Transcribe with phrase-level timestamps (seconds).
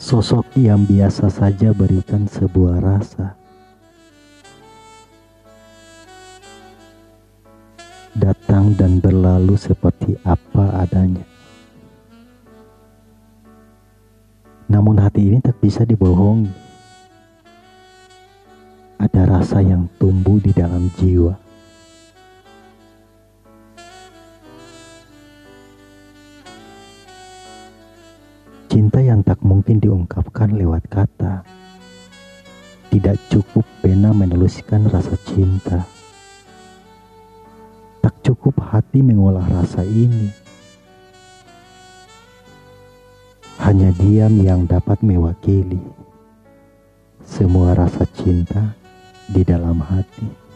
[0.00, 3.36] Sosok yang biasa saja berikan sebuah rasa.
[8.16, 11.20] Datang dan berlalu seperti apa adanya.
[14.72, 16.48] Namun hati ini tak bisa dibohongi.
[18.96, 21.49] Ada rasa yang tumbuh di dalam jiwa.
[28.80, 31.44] Cinta yang tak mungkin diungkapkan lewat kata.
[32.88, 35.84] Tidak cukup pena menuliskan rasa cinta.
[38.00, 40.32] Tak cukup hati mengolah rasa ini.
[43.60, 45.84] Hanya diam yang dapat mewakili
[47.20, 48.80] semua rasa cinta
[49.28, 50.49] di dalam hati.